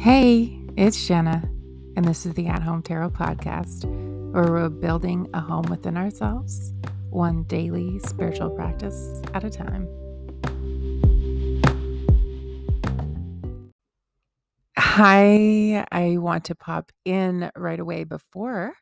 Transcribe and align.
Hey, 0.00 0.58
it's 0.78 1.06
Jenna, 1.06 1.42
and 1.94 2.06
this 2.06 2.24
is 2.24 2.32
the 2.32 2.46
At 2.46 2.62
Home 2.62 2.80
Tarot 2.80 3.10
Podcast, 3.10 3.84
where 4.32 4.50
we're 4.50 4.70
building 4.70 5.28
a 5.34 5.40
home 5.42 5.66
within 5.68 5.98
ourselves, 5.98 6.72
one 7.10 7.42
daily 7.42 7.98
spiritual 7.98 8.48
practice 8.48 9.20
at 9.34 9.44
a 9.44 9.50
time. 9.50 9.86
Hi, 14.78 15.84
I 15.92 16.16
want 16.16 16.46
to 16.46 16.54
pop 16.54 16.92
in 17.04 17.50
right 17.54 17.78
away 17.78 18.04
before 18.04 18.72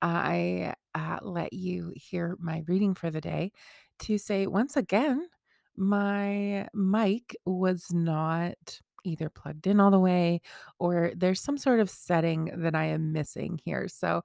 I 0.00 0.72
uh, 0.94 1.18
let 1.20 1.52
you 1.52 1.92
hear 1.94 2.34
my 2.40 2.62
reading 2.66 2.94
for 2.94 3.10
the 3.10 3.20
day 3.20 3.52
to 3.98 4.16
say 4.16 4.46
once 4.46 4.74
again, 4.74 5.28
my 5.76 6.66
mic 6.72 7.36
was 7.44 7.88
not 7.90 8.80
either 9.06 9.30
plugged 9.30 9.66
in 9.66 9.80
all 9.80 9.90
the 9.90 9.98
way 10.00 10.40
or 10.78 11.12
there's 11.16 11.40
some 11.40 11.58
sort 11.58 11.80
of 11.80 11.90
setting 11.90 12.50
that 12.56 12.74
I 12.74 12.86
am 12.86 13.12
missing 13.12 13.60
here. 13.64 13.88
So 13.88 14.22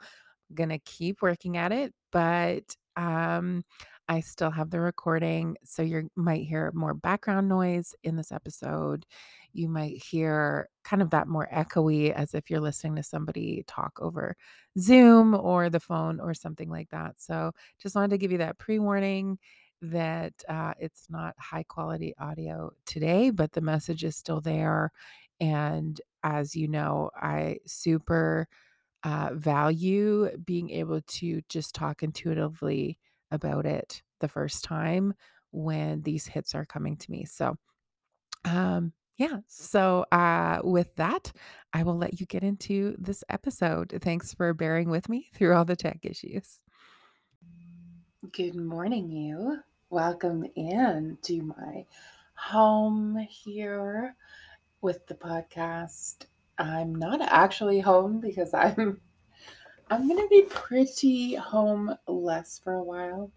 I'm 0.49 0.55
going 0.55 0.69
to 0.69 0.79
keep 0.79 1.21
working 1.21 1.57
at 1.57 1.71
it, 1.71 1.93
but 2.11 2.75
um 2.97 3.63
I 4.09 4.19
still 4.19 4.51
have 4.51 4.71
the 4.71 4.81
recording, 4.81 5.55
so 5.63 5.81
you 5.83 6.09
might 6.17 6.43
hear 6.45 6.71
more 6.73 6.93
background 6.93 7.47
noise 7.47 7.95
in 8.03 8.17
this 8.17 8.31
episode. 8.31 9.05
You 9.53 9.69
might 9.69 10.03
hear 10.03 10.67
kind 10.83 11.01
of 11.01 11.11
that 11.11 11.27
more 11.29 11.47
echoey 11.53 12.11
as 12.11 12.33
if 12.33 12.49
you're 12.49 12.59
listening 12.59 12.95
to 12.97 13.03
somebody 13.03 13.63
talk 13.67 13.93
over 14.01 14.35
Zoom 14.77 15.33
or 15.35 15.69
the 15.69 15.79
phone 15.79 16.19
or 16.19 16.33
something 16.33 16.69
like 16.69 16.89
that. 16.89 17.21
So 17.21 17.53
just 17.81 17.95
wanted 17.95 18.11
to 18.11 18.17
give 18.17 18.31
you 18.33 18.39
that 18.39 18.57
pre 18.57 18.79
warning 18.79 19.37
that 19.81 20.33
uh, 20.47 20.73
it's 20.79 21.07
not 21.09 21.35
high 21.37 21.63
quality 21.63 22.13
audio 22.19 22.71
today, 22.85 23.29
but 23.29 23.51
the 23.53 23.61
message 23.61 24.03
is 24.03 24.15
still 24.15 24.41
there. 24.41 24.91
And 25.39 25.99
as 26.23 26.55
you 26.55 26.67
know, 26.67 27.09
I 27.15 27.57
super 27.65 28.47
uh, 29.03 29.31
value 29.33 30.29
being 30.45 30.69
able 30.69 31.01
to 31.01 31.41
just 31.49 31.73
talk 31.73 32.03
intuitively 32.03 32.99
about 33.31 33.65
it 33.65 34.03
the 34.19 34.27
first 34.27 34.63
time 34.63 35.13
when 35.51 36.01
these 36.03 36.27
hits 36.27 36.53
are 36.53 36.65
coming 36.65 36.95
to 36.97 37.11
me. 37.11 37.25
So, 37.25 37.57
um, 38.45 38.93
yeah. 39.17 39.39
So, 39.47 40.05
uh, 40.11 40.61
with 40.63 40.95
that, 40.95 41.31
I 41.73 41.83
will 41.83 41.97
let 41.97 42.19
you 42.19 42.25
get 42.25 42.43
into 42.43 42.95
this 42.97 43.23
episode. 43.29 43.97
Thanks 44.01 44.33
for 44.33 44.53
bearing 44.53 44.89
with 44.89 45.09
me 45.09 45.29
through 45.33 45.55
all 45.55 45.65
the 45.65 45.75
tech 45.75 45.99
issues. 46.03 46.59
Good 48.31 48.55
morning, 48.55 49.09
you. 49.09 49.59
Welcome 49.91 50.45
in 50.55 51.17
to 51.23 51.41
my 51.41 51.85
home 52.35 53.17
here 53.29 54.15
with 54.79 55.05
the 55.07 55.15
podcast. 55.15 56.27
I'm 56.57 56.95
not 56.95 57.19
actually 57.21 57.81
home 57.81 58.21
because 58.21 58.53
I'm 58.53 59.01
I'm 59.89 60.07
to 60.07 60.29
be 60.29 60.43
pretty 60.43 61.35
homeless 61.35 62.61
for 62.63 62.75
a 62.75 62.83
while 62.83 63.33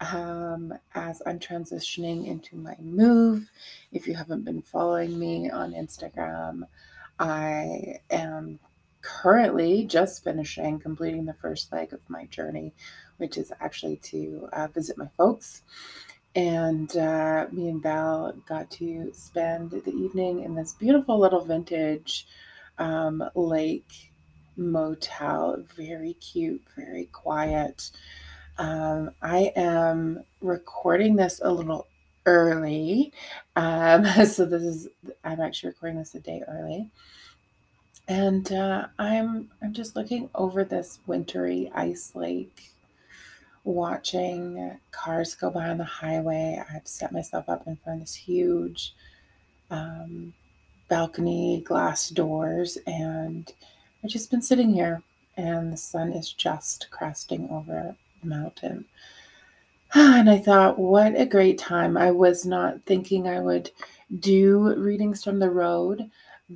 um, 0.00 0.72
as 0.94 1.20
I'm 1.26 1.38
transitioning 1.38 2.28
into 2.28 2.56
my 2.56 2.76
move. 2.80 3.50
If 3.92 4.06
you 4.06 4.14
haven't 4.14 4.46
been 4.46 4.62
following 4.62 5.18
me 5.18 5.50
on 5.50 5.74
Instagram, 5.74 6.62
I 7.18 7.98
am 8.08 8.58
currently 9.02 9.84
just 9.84 10.24
finishing 10.24 10.80
completing 10.80 11.26
the 11.26 11.34
first 11.34 11.70
leg 11.70 11.92
of 11.92 12.08
my 12.08 12.24
journey, 12.26 12.72
which 13.18 13.36
is 13.36 13.52
actually 13.60 13.96
to 13.96 14.48
uh, 14.52 14.68
visit 14.68 14.98
my 14.98 15.08
folks. 15.16 15.62
And 16.36 16.94
uh, 16.96 17.46
me 17.52 17.68
and 17.68 17.82
Val 17.82 18.32
got 18.48 18.70
to 18.72 19.12
spend 19.12 19.70
the 19.70 19.92
evening 19.92 20.42
in 20.42 20.54
this 20.54 20.72
beautiful 20.72 21.18
little 21.18 21.44
vintage 21.44 22.26
um, 22.78 23.22
lake 23.34 24.10
motel. 24.56 25.62
Very 25.76 26.14
cute, 26.14 26.62
very 26.76 27.06
quiet. 27.06 27.90
Um, 28.58 29.10
I 29.22 29.52
am 29.56 30.24
recording 30.40 31.16
this 31.16 31.40
a 31.42 31.52
little 31.52 31.86
early. 32.26 33.12
Um, 33.56 34.04
so 34.26 34.44
this 34.44 34.62
is 34.62 34.88
I'm 35.24 35.40
actually 35.40 35.70
recording 35.70 35.98
this 35.98 36.14
a 36.14 36.20
day 36.20 36.42
early. 36.46 36.90
And 38.06 38.52
uh, 38.52 38.88
I'm 38.98 39.50
I'm 39.62 39.72
just 39.72 39.96
looking 39.96 40.28
over 40.34 40.62
this 40.64 40.98
wintry 41.06 41.70
ice 41.74 42.12
lake, 42.14 42.73
watching 43.64 44.78
cars 44.90 45.34
go 45.34 45.50
by 45.50 45.68
on 45.68 45.78
the 45.78 45.84
highway. 45.84 46.62
I've 46.72 46.86
set 46.86 47.12
myself 47.12 47.48
up 47.48 47.66
in 47.66 47.76
front 47.76 48.00
of 48.00 48.06
this 48.06 48.14
huge 48.14 48.94
um, 49.70 50.34
balcony, 50.88 51.62
glass 51.64 52.10
doors, 52.10 52.78
and 52.86 53.50
I've 54.02 54.10
just 54.10 54.30
been 54.30 54.42
sitting 54.42 54.72
here, 54.72 55.02
and 55.36 55.72
the 55.72 55.76
sun 55.78 56.12
is 56.12 56.32
just 56.32 56.88
cresting 56.90 57.48
over 57.50 57.96
the 58.22 58.28
mountain. 58.28 58.84
And 59.96 60.28
I 60.28 60.38
thought, 60.38 60.76
what 60.76 61.14
a 61.16 61.24
great 61.24 61.56
time. 61.56 61.96
I 61.96 62.10
was 62.10 62.44
not 62.44 62.84
thinking 62.84 63.28
I 63.28 63.38
would 63.40 63.70
do 64.18 64.74
readings 64.74 65.22
from 65.22 65.38
the 65.38 65.50
road, 65.50 66.10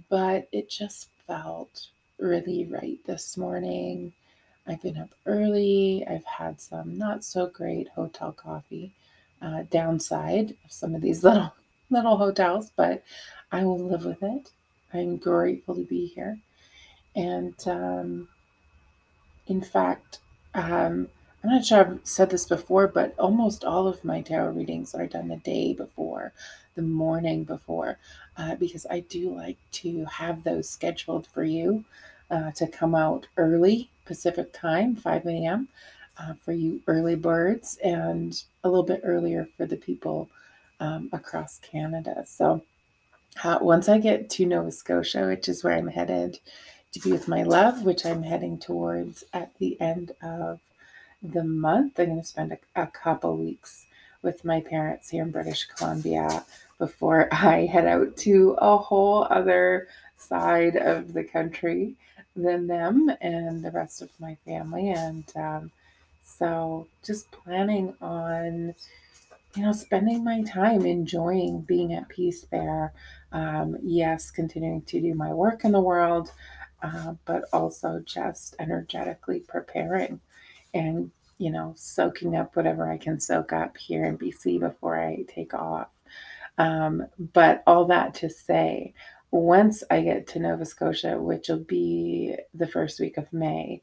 but 0.08 0.48
it 0.50 0.69
just 0.69 1.08
felt 1.25 1.86
really 2.19 2.66
right 2.66 2.98
this 3.06 3.36
morning. 3.36 4.12
I've 4.69 4.83
been 4.83 4.99
up 4.99 5.11
early. 5.25 6.05
I've 6.09 6.25
had 6.25 6.61
some 6.61 6.99
not 6.99 7.25
so 7.25 7.47
great 7.47 7.89
hotel 7.89 8.33
coffee. 8.33 8.93
Uh, 9.41 9.62
downside 9.71 10.51
of 10.65 10.73
some 10.73 10.95
of 10.95 11.01
these 11.01 11.25
little 11.25 11.55
little 11.91 12.19
hotels, 12.19 12.71
but 12.77 13.03
I 13.51 13.65
will 13.65 13.79
live 13.79 14.05
with 14.05 14.23
it. 14.23 14.51
I'm 14.93 15.17
grateful 15.17 15.75
to 15.75 15.84
be 15.84 16.06
here. 16.06 16.39
And 17.17 17.55
um, 17.67 18.29
in 19.47 19.62
fact, 19.62 20.19
um, 20.55 21.09
I'm 21.43 21.50
not 21.50 21.65
sure 21.65 21.81
I've 21.81 22.00
said 22.03 22.31
this 22.31 22.47
before, 22.47 22.89
but 22.89 23.15
almost 23.19 23.65
all 23.65 23.87
of 23.87 24.05
my 24.05 24.21
tarot 24.21 24.50
readings 24.50 24.95
are 24.95 25.06
done 25.06 25.29
the 25.29 25.37
day 25.37 25.73
before, 25.73 26.33
the 26.75 26.83
morning 26.83 27.45
before, 27.45 27.99
uh, 28.37 28.56
because 28.56 28.87
I 28.91 29.00
do 29.00 29.35
like 29.35 29.56
to 29.73 30.05
have 30.05 30.45
those 30.45 30.69
scheduled 30.69 31.27
for 31.27 31.45
you 31.45 31.85
uh, 32.31 32.50
to 32.53 32.67
come 32.67 32.95
out 32.95 33.29
early 33.37 33.91
Pacific 34.08 34.52
time, 34.52 34.96
5 34.96 35.26
a.m. 35.26 35.69
Uh, 36.19 36.34
for 36.44 36.52
you 36.52 36.80
early 36.88 37.14
birds, 37.14 37.78
and 37.84 38.42
a 38.64 38.69
little 38.69 38.84
bit 38.84 39.02
earlier 39.04 39.46
for 39.56 39.66
the 39.66 39.76
people 39.76 40.28
um, 40.80 41.08
across 41.12 41.60
Canada. 41.60 42.24
So 42.26 42.62
once 43.60 43.88
I 43.88 43.98
get 43.98 44.28
to 44.30 44.46
Nova 44.46 44.72
Scotia, 44.72 45.28
which 45.28 45.48
is 45.48 45.62
where 45.62 45.76
I'm 45.76 45.86
headed 45.86 46.41
to 46.92 47.00
be 47.00 47.12
with 47.12 47.28
my 47.28 47.42
love, 47.42 47.84
which 47.84 48.04
I'm 48.04 48.22
heading 48.22 48.58
towards 48.58 49.24
at 49.32 49.56
the 49.58 49.80
end 49.80 50.12
of 50.22 50.58
the 51.22 51.44
month. 51.44 51.98
I'm 51.98 52.06
going 52.06 52.20
to 52.20 52.26
spend 52.26 52.52
a, 52.52 52.82
a 52.82 52.86
couple 52.86 53.36
weeks 53.36 53.86
with 54.22 54.44
my 54.44 54.60
parents 54.60 55.10
here 55.10 55.22
in 55.22 55.30
British 55.30 55.66
Columbia 55.66 56.44
before 56.78 57.28
I 57.32 57.66
head 57.66 57.86
out 57.86 58.16
to 58.19 58.56
a 58.58 58.76
whole 58.76 59.26
other 59.30 59.88
side 60.16 60.76
of 60.76 61.12
the 61.12 61.25
country 61.25 61.94
than 62.37 62.66
them 62.66 63.11
and 63.21 63.65
the 63.65 63.71
rest 63.71 64.03
of 64.03 64.11
my 64.21 64.37
family. 64.44 64.91
And 64.91 65.25
um, 65.37 65.71
so 66.22 66.87
just 67.05 67.31
planning 67.31 67.94
on, 68.00 68.75
you 69.55 69.62
know, 69.62 69.72
spending 69.72 70.22
my 70.22 70.43
time 70.43 70.87
enjoying 70.87 71.62
being 71.62 71.93
at 71.94 72.09
peace 72.09 72.47
there. 72.50 72.93
Um, 73.33 73.77
yes, 73.83 74.31
continuing 74.31 74.83
to 74.83 75.00
do 75.00 75.15
my 75.15 75.33
work 75.33 75.65
in 75.65 75.72
the 75.72 75.81
world, 75.81 76.33
uh, 76.83 77.15
but 77.25 77.44
also 77.53 78.03
just 78.06 78.55
energetically 78.59 79.41
preparing 79.41 80.21
and 80.75 81.11
you 81.38 81.50
know 81.50 81.72
soaking 81.77 82.37
up 82.37 82.55
whatever 82.56 82.91
I 82.91 82.99
can 82.99 83.21
soak 83.21 83.53
up 83.53 83.77
here 83.77 84.05
in 84.05 84.19
BC 84.19 84.61
before 84.61 85.00
I 85.00 85.25
take 85.28 85.55
off. 85.55 85.88
Um, 86.58 87.06
but 87.32 87.62
all 87.67 87.85
that 87.87 88.14
to 88.17 88.31
say, 88.31 88.94
once 89.30 89.82
I 89.90 90.00
get 90.00 90.26
to 90.28 90.38
Nova 90.38 90.64
Scotia, 90.64 91.19
which 91.20 91.48
will 91.48 91.58
be 91.58 92.36
the 92.54 92.66
first 92.66 93.00
week 93.00 93.16
of 93.16 93.32
May, 93.32 93.82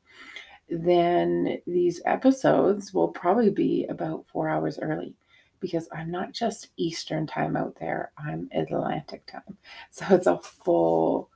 then 0.70 1.60
these 1.68 2.02
episodes 2.06 2.94
will 2.94 3.10
probably 3.10 3.52
be 3.52 3.86
about 3.86 4.26
four 4.28 4.50
hours 4.50 4.80
early 4.80 5.14
because 5.60 5.88
I'm 5.92 6.12
not 6.12 6.34
just 6.34 6.70
Eastern 6.78 7.28
time 7.28 7.56
out 7.56 7.78
there, 7.80 8.12
I'm 8.18 8.50
Atlantic 8.52 9.26
time. 9.26 9.58
So 9.92 10.06
it's 10.10 10.28
a 10.28 10.38
full 10.40 11.30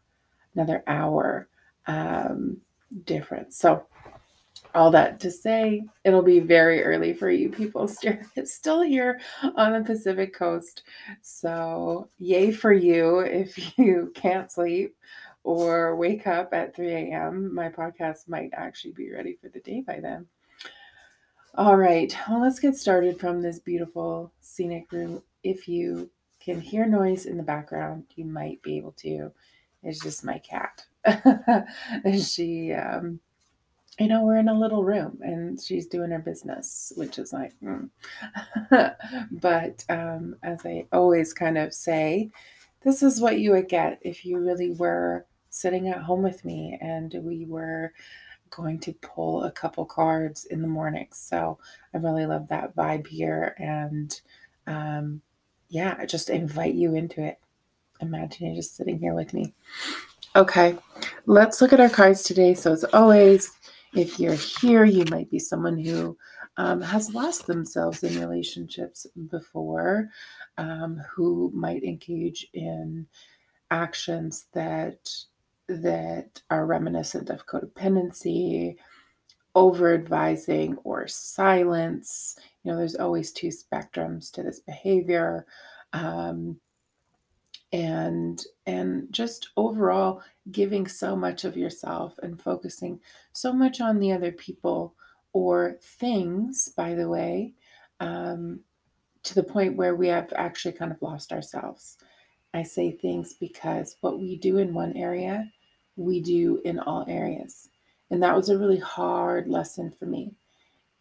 another 0.56 0.84
hour 0.88 1.48
um, 1.88 2.58
difference. 3.06 3.58
So, 3.58 3.86
all 4.76 4.92
that 4.92 5.20
to 5.22 5.32
say, 5.32 5.84
it'll 6.04 6.22
be 6.22 6.40
very 6.40 6.84
early 6.84 7.14
for 7.14 7.30
you 7.30 7.50
people 7.50 7.88
still 8.46 8.82
here 8.82 9.20
on 9.56 9.74
the 9.74 9.84
Pacific 9.84 10.34
coast. 10.34 10.84
So, 11.22 12.10
yay 12.18 12.52
for 12.52 12.72
you 12.72 13.20
if 13.20 13.78
you 13.78 14.12
can't 14.16 14.52
sleep 14.52 14.96
or 15.44 15.96
wake 15.96 16.28
up 16.28 16.54
at 16.54 16.76
3 16.76 16.92
a.m. 16.92 17.54
My 17.54 17.70
podcast 17.70 18.28
might 18.28 18.52
actually 18.54 18.92
be 18.92 19.12
ready 19.12 19.38
for 19.42 19.50
the 19.50 19.60
day 19.62 19.82
by 19.82 20.00
then. 20.00 20.28
All 21.56 21.76
right, 21.76 22.16
well, 22.30 22.42
let's 22.42 22.60
get 22.60 22.76
started 22.76 23.20
from 23.20 23.42
this 23.42 23.60
beautiful 23.60 24.32
scenic 24.40 24.92
room. 24.92 25.24
If 25.44 25.68
you 25.68 26.12
can 26.40 26.62
hear 26.62 26.86
noise 26.86 27.26
in 27.26 27.38
the 27.38 27.44
background, 27.44 28.06
you 28.16 28.26
might 28.26 28.62
be 28.62 28.78
able 28.78 28.94
to 29.00 29.32
It's 29.84 30.00
just 30.00 30.24
my 30.24 30.40
cat. 30.40 30.86
she, 32.22 32.74
um, 32.74 33.20
you 34.00 34.08
know, 34.08 34.24
we're 34.24 34.38
in 34.38 34.48
a 34.48 34.58
little 34.58 34.84
room 34.84 35.20
and 35.22 35.62
she's 35.62 35.88
doing 35.88 36.12
her 36.12 36.20
business, 36.20 36.94
which 36.96 37.18
is 37.18 37.34
like, 37.34 37.54
mm. 37.62 37.90
but 39.32 39.86
um, 39.90 40.36
as 40.42 40.66
I 40.66 40.86
always 40.92 41.34
kind 41.34 41.58
of 41.58 41.74
say, 41.74 42.32
this 42.82 43.04
is 43.04 43.20
what 43.20 43.40
you 43.40 43.52
would 43.52 43.68
get 43.68 44.00
if 44.02 44.26
you 44.26 44.40
really 44.40 44.72
were 44.72 45.26
sitting 45.50 45.90
at 45.90 46.02
home 46.02 46.22
with 46.22 46.46
me 46.46 46.78
and 46.80 47.14
we 47.24 47.46
were 47.46 47.94
going 48.52 48.80
to 48.80 48.94
pull 48.94 49.44
a 49.44 49.52
couple 49.52 49.86
cards 49.86 50.46
in 50.46 50.62
the 50.62 50.68
morning. 50.68 51.08
So 51.12 51.58
I 51.94 51.98
really 51.98 52.26
love 52.26 52.48
that 52.48 52.76
vibe 52.76 53.08
here. 53.08 53.56
And 53.58 54.20
um, 54.66 55.22
yeah, 55.68 55.96
I 56.00 56.06
just 56.06 56.30
invite 56.30 56.74
you 56.74 56.96
into 56.96 57.22
it. 57.22 57.40
Imagine 58.02 58.48
you're 58.48 58.56
just 58.56 58.78
sitting 58.78 59.00
here 59.00 59.14
with 59.14 59.34
me. 59.34 59.54
Okay, 60.36 60.78
let's 61.26 61.60
look 61.60 61.74
at 61.74 61.80
our 61.80 61.90
cards 61.90 62.24
today. 62.24 62.54
So, 62.54 62.72
as 62.72 62.84
always, 62.86 63.52
if 63.94 64.20
you're 64.20 64.34
here, 64.34 64.86
you 64.86 65.06
might 65.10 65.30
be 65.30 65.40
someone 65.40 65.78
who 65.78 66.18
um, 66.58 66.82
has 66.82 67.14
lost 67.14 67.48
themselves 67.48 68.04
in 68.04 68.20
relationships 68.20 69.08
before, 69.30 70.10
um, 70.58 71.02
who 71.10 71.52
might 71.54 71.84
engage 71.84 72.48
in 72.54 73.08
actions 73.72 74.46
that 74.54 75.10
that 75.68 76.42
are 76.50 76.66
reminiscent 76.66 77.30
of 77.30 77.46
codependency, 77.46 78.76
over 79.54 79.94
advising, 79.94 80.76
or 80.84 81.08
silence. 81.08 82.38
You 82.64 82.72
know, 82.72 82.78
there's 82.78 82.96
always 82.96 83.32
two 83.32 83.50
spectrums 83.50 84.32
to 84.32 84.44
this 84.44 84.60
behavior. 84.60 85.46
Um, 85.94 86.60
and 87.72 88.44
and 88.66 89.08
just 89.12 89.50
overall 89.56 90.22
giving 90.52 90.88
so 90.88 91.16
much 91.16 91.44
of 91.44 91.56
yourself 91.56 92.18
and 92.24 92.42
focusing 92.42 93.00
so 93.32 93.54
much 93.54 93.80
on 93.80 94.00
the 94.00 94.12
other 94.12 94.32
people 94.32 94.96
or 95.34 95.78
things 95.82 96.70
by 96.70 96.96
the 96.96 97.08
way 97.08 97.54
um, 98.00 98.62
to 99.24 99.36
the 99.36 99.44
point 99.44 99.76
where 99.76 99.96
we 99.96 100.08
have 100.08 100.34
actually 100.36 100.72
kind 100.72 100.92
of 100.92 101.02
lost 101.02 101.32
ourselves. 101.32 101.98
I 102.54 102.64
say 102.64 102.92
things 102.92 103.34
because 103.34 103.98
what 104.02 104.20
we 104.20 104.38
do 104.38 104.58
in 104.58 104.74
one 104.74 104.94
area 104.94 105.52
we 105.96 106.22
do 106.22 106.62
in 106.64 106.80
all 106.80 107.06
areas. 107.08 107.70
And 108.10 108.24
that 108.24 108.36
was 108.36 108.50
a 108.50 108.58
really 108.58 108.80
hard 108.80 109.48
lesson 109.48 109.92
for 109.92 110.06
me. 110.06 110.34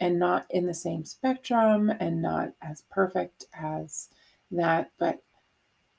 And 0.01 0.19
not 0.19 0.47
in 0.51 0.67
the 0.67 0.75
same 0.75 1.05
spectrum 1.05 1.91
and 2.01 2.21
not 2.21 2.51
as 2.61 2.83
perfect 2.91 3.47
as 3.55 4.09
that 4.51 4.91
but 4.99 5.23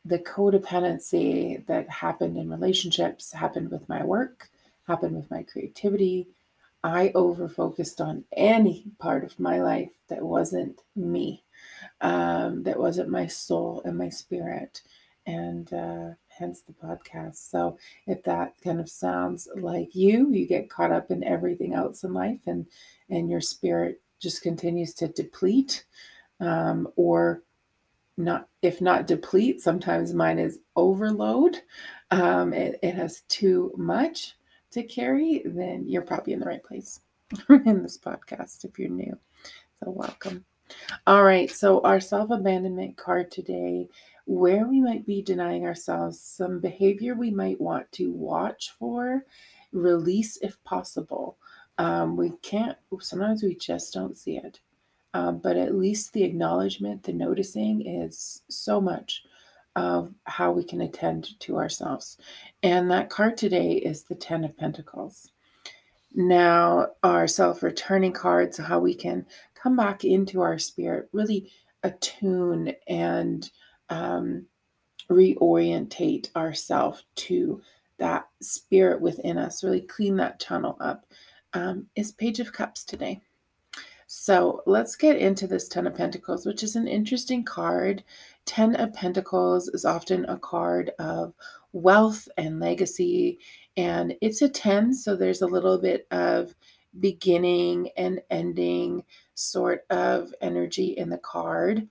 the 0.10 0.20
codependency 0.20 1.64
that 1.68 1.88
happened 1.88 2.36
in 2.36 2.50
relationships 2.50 3.32
happened 3.32 3.70
with 3.70 3.88
my 3.88 4.04
work, 4.04 4.50
happened 4.88 5.16
with 5.16 5.30
my 5.30 5.44
creativity. 5.44 6.28
I 6.84 7.12
over 7.14 7.48
focused 7.48 8.02
on 8.02 8.24
any 8.36 8.86
part 8.98 9.24
of 9.24 9.40
my 9.40 9.62
life 9.62 9.92
that 10.08 10.24
wasn't 10.24 10.82
me, 10.96 11.44
um, 12.02 12.64
that 12.64 12.80
wasn't 12.80 13.10
my 13.10 13.28
soul 13.28 13.84
and 13.86 13.98
my 14.00 14.10
spirit, 14.10 14.82
and 15.28 15.72
uh, 15.72 16.10
hence 16.28 16.62
the 16.62 16.74
podcast. 16.74 17.36
So, 17.36 17.78
if 18.08 18.24
that 18.24 18.56
kind 18.64 18.80
of 18.80 18.90
sounds 18.90 19.48
like 19.56 19.94
you, 19.94 20.32
you 20.32 20.48
get 20.48 20.72
caught 20.72 20.92
up 20.92 21.12
in 21.12 21.24
everything 21.24 21.76
else 21.76 22.04
in 22.04 22.14
life, 22.14 22.42
and 22.48 22.66
and 23.12 23.30
your 23.30 23.42
spirit 23.42 24.02
just 24.20 24.42
continues 24.42 24.96
to 24.96 25.08
deplete, 25.08 25.86
um, 26.40 26.88
or 26.96 27.44
not 28.20 28.48
if 28.62 28.82
not 28.82 29.08
deplete 29.08 29.62
sometimes 29.62 30.14
mine 30.14 30.40
is 30.40 30.60
overload. 30.76 31.58
Um, 32.12 32.54
it, 32.54 32.80
it 32.84 32.96
has 32.96 33.22
too 33.30 33.72
much 33.78 34.36
to 34.72 34.84
carry 34.84 35.42
then 35.46 35.88
you're 35.88 36.02
probably 36.02 36.34
in 36.34 36.40
the 36.40 36.46
right 36.46 36.64
place 36.64 37.00
in 37.50 37.82
this 37.82 37.98
podcast 37.98 38.66
if 38.66 38.78
you're 38.78 38.90
new. 38.90 39.18
So 39.84 39.92
welcome. 39.92 40.46
All 41.08 41.24
right 41.24 41.50
so 41.50 41.82
our 41.82 42.00
self-abandonment 42.00 42.98
card 42.98 43.32
today 43.32 43.88
where 44.26 44.68
we 44.68 44.80
might 44.80 45.08
be 45.08 45.24
denying 45.24 45.66
ourselves 45.66 46.20
some 46.20 46.60
behavior 46.60 47.16
we 47.16 47.32
might 47.32 47.60
want 47.60 47.92
to 47.94 48.12
watch 48.12 48.72
for 48.78 49.26
release 49.72 50.38
if 50.42 50.62
possible. 50.64 51.38
Um, 51.78 52.18
we 52.18 52.32
can't 52.42 52.78
sometimes 53.00 53.42
we 53.42 53.56
just 53.56 53.94
don't 53.94 54.18
see 54.18 54.38
it 54.38 54.60
um, 55.14 55.40
but 55.40 55.58
at 55.58 55.76
least 55.76 56.14
the 56.14 56.24
acknowledgement, 56.24 57.04
the 57.04 57.14
noticing 57.14 57.86
is 57.86 58.42
so 58.50 58.80
much 58.80 59.24
of 59.76 60.14
how 60.26 60.52
we 60.52 60.64
can 60.64 60.82
attend 60.82 61.40
to 61.40 61.58
ourselves. 61.58 62.18
And 62.64 62.90
that 62.92 63.10
card 63.10 63.38
today 63.38 63.74
is 63.74 64.04
the 64.04 64.16
Ten 64.16 64.44
of 64.44 64.58
Pentacles. 64.58 65.32
Now, 66.14 66.88
our 67.04 67.28
self 67.28 67.64
returning 67.64 68.14
cards, 68.14 68.58
how 68.58 68.80
we 68.80 68.94
can 68.94 69.26
come 69.56 69.76
back 69.76 70.04
into 70.04 70.42
our 70.42 70.58
spirit, 70.58 71.10
really 71.14 71.52
attune 71.84 72.74
and 72.88 73.50
um, 73.90 74.46
reorientate 75.10 76.36
ourselves 76.36 77.04
to 77.16 77.62
that 77.98 78.28
spirit 78.42 79.02
within 79.02 79.38
us, 79.38 79.64
really 79.64 79.82
clean 79.82 80.16
that 80.18 80.40
tunnel 80.40 80.78
up, 80.80 81.06
um, 81.54 81.88
is 81.96 82.12
Page 82.12 82.40
of 82.40 82.54
Cups 82.54 82.84
today. 82.84 83.22
So 84.12 84.64
let's 84.66 84.96
get 84.96 85.18
into 85.18 85.46
this 85.46 85.68
Ten 85.68 85.86
of 85.86 85.94
Pentacles, 85.94 86.44
which 86.44 86.64
is 86.64 86.76
an 86.76 86.88
interesting 86.88 87.44
card. 87.44 88.04
Ten 88.44 88.76
of 88.76 88.92
Pentacles 88.92 89.68
is 89.68 89.86
often 89.86 90.26
a 90.26 90.40
card 90.40 90.90
of 90.98 91.36
wealth 91.74 92.28
and 92.36 92.60
legacy, 92.60 93.38
and 93.78 94.16
it's 94.20 94.42
a 94.42 94.50
10, 94.50 94.96
so 94.96 95.16
there's 95.16 95.44
a 95.44 95.48
little 95.48 95.78
bit 95.78 96.08
of 96.10 96.56
beginning 97.00 97.92
and 97.98 98.20
ending 98.32 99.04
sort 99.36 99.86
of 99.92 100.34
energy 100.42 100.98
in 100.98 101.12
the 101.12 101.20
card. 101.20 101.88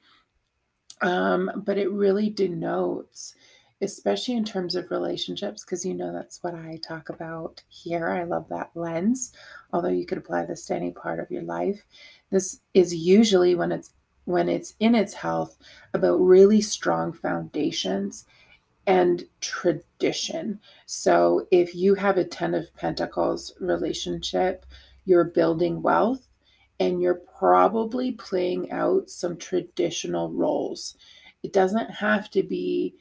Um, 1.02 1.62
but 1.64 1.78
it 1.78 1.92
really 1.92 2.30
denotes 2.30 3.36
especially 3.80 4.34
in 4.34 4.44
terms 4.44 4.75
of 4.75 4.90
relationships, 4.90 5.64
because 5.64 5.84
you 5.84 5.94
know 5.94 6.12
that's 6.12 6.42
what 6.42 6.54
I 6.54 6.80
talk 6.82 7.08
about 7.08 7.62
here. 7.69 8.08
I 8.08 8.25
love 8.25 8.48
that 8.48 8.70
lens, 8.75 9.32
although 9.72 9.88
you 9.88 10.06
could 10.06 10.19
apply 10.19 10.44
this 10.46 10.66
to 10.66 10.75
any 10.75 10.90
part 10.90 11.20
of 11.20 11.30
your 11.30 11.42
life. 11.42 11.84
This 12.30 12.60
is 12.75 12.94
usually 12.94 13.54
when 13.54 13.72
it's 13.72 13.92
when 14.25 14.48
it's 14.48 14.75
in 14.78 14.94
its 14.94 15.14
health 15.14 15.56
about 15.94 16.16
really 16.16 16.60
strong 16.60 17.14
foundations 17.14 18.26
and 18.87 19.25
tradition. 19.40 20.61
So 20.85 21.47
if 21.50 21.75
you 21.75 21.94
have 21.94 22.18
a 22.18 22.25
10 22.25 22.54
of 22.54 22.75
pentacles 22.75 23.54
relationship, 23.58 24.66
you're 25.06 25.25
building 25.25 25.80
wealth 25.80 26.28
and 26.78 27.00
you're 27.00 27.23
probably 27.38 28.12
playing 28.12 28.70
out 28.70 29.08
some 29.08 29.38
traditional 29.38 30.30
roles. 30.30 30.97
It 31.42 31.52
doesn't 31.52 31.90
have 31.90 32.30
to 32.30 32.42
be 32.42 32.94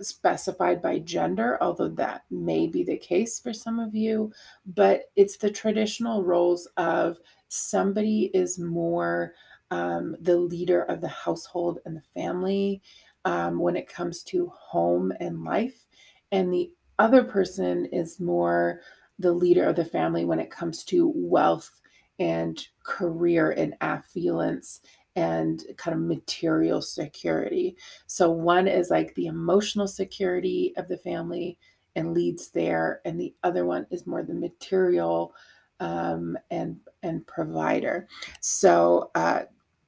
specified 0.00 0.82
by 0.82 0.98
gender, 0.98 1.58
although 1.60 1.88
that 1.88 2.24
may 2.30 2.66
be 2.66 2.82
the 2.84 2.96
case 2.96 3.40
for 3.40 3.52
some 3.52 3.78
of 3.78 3.94
you, 3.94 4.32
but 4.66 5.10
it's 5.16 5.36
the 5.36 5.50
traditional 5.50 6.22
roles 6.22 6.66
of 6.76 7.18
somebody 7.48 8.30
is 8.34 8.58
more 8.58 9.34
um, 9.70 10.16
the 10.20 10.36
leader 10.36 10.82
of 10.82 11.00
the 11.00 11.08
household 11.08 11.78
and 11.84 11.96
the 11.96 12.02
family 12.14 12.82
um, 13.24 13.58
when 13.58 13.76
it 13.76 13.88
comes 13.88 14.22
to 14.22 14.52
home 14.54 15.12
and 15.18 15.44
life, 15.44 15.86
and 16.30 16.52
the 16.52 16.70
other 16.98 17.24
person 17.24 17.86
is 17.86 18.20
more 18.20 18.80
the 19.18 19.32
leader 19.32 19.64
of 19.64 19.76
the 19.76 19.84
family 19.84 20.24
when 20.24 20.38
it 20.38 20.50
comes 20.50 20.84
to 20.84 21.12
wealth 21.14 21.80
and 22.18 22.68
career 22.84 23.50
and 23.50 23.74
affluence 23.80 24.80
and 25.16 25.64
kind 25.78 25.96
of 25.96 26.02
material 26.02 26.82
security. 26.82 27.76
So 28.06 28.30
one 28.30 28.68
is 28.68 28.90
like 28.90 29.14
the 29.14 29.26
emotional 29.26 29.88
security 29.88 30.74
of 30.76 30.88
the 30.88 30.98
family 30.98 31.58
and 31.96 32.12
leads 32.12 32.50
there, 32.50 33.00
and 33.06 33.18
the 33.18 33.34
other 33.42 33.64
one 33.64 33.86
is 33.90 34.06
more 34.06 34.22
the 34.22 34.34
material 34.34 35.34
um, 35.80 36.38
and 36.50 36.78
and 37.02 37.26
provider. 37.26 38.06
So 38.40 39.10
uh, 39.14 39.42